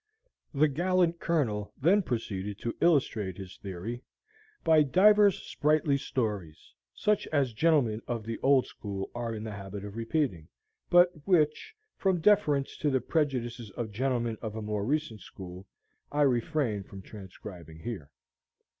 [0.51, 4.01] The gallant Colonel then proceeded to illustrate his theory,
[4.63, 9.85] by divers sprightly stories, such as Gentlemen of the Old School are in the habit
[9.85, 10.47] of repeating,
[10.89, 15.67] but which, from deference to the prejudices of gentlemen of a more recent school,
[16.11, 18.09] I refrain from transcribing here.